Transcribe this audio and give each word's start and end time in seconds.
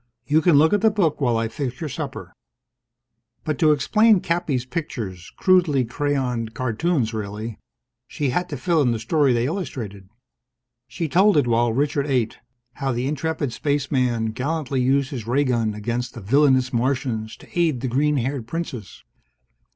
"You 0.25 0.41
can 0.41 0.55
look 0.55 0.73
at 0.73 0.81
the 0.81 0.89
book 0.89 1.21
while 1.21 1.37
I 1.37 1.47
fix 1.47 1.79
your 1.79 1.87
supper." 1.87 2.33
But 3.43 3.59
to 3.59 3.71
explain 3.71 4.19
Cappy's 4.19 4.65
pictures 4.65 5.31
crudely 5.37 5.85
crayoned 5.85 6.55
cartoons, 6.55 7.13
really 7.13 7.59
she 8.07 8.31
had 8.31 8.49
to 8.49 8.57
fill 8.57 8.81
in 8.81 8.93
the 8.93 8.97
story 8.97 9.31
they 9.31 9.45
illustrated. 9.45 10.09
She 10.87 11.07
told 11.07 11.37
it 11.37 11.45
while 11.45 11.71
Richard 11.71 12.07
ate: 12.07 12.39
how 12.73 12.91
the 12.91 13.05
intrepid 13.05 13.53
Spaceman 13.53 14.31
gallantly 14.31 14.81
used 14.81 15.11
his 15.11 15.27
ray 15.27 15.43
gun 15.43 15.75
against 15.75 16.15
the 16.15 16.19
villainous 16.21 16.73
Martians 16.73 17.37
to 17.37 17.47
aid 17.59 17.81
the 17.81 17.87
green 17.87 18.17
haired 18.17 18.47
Princess. 18.47 19.03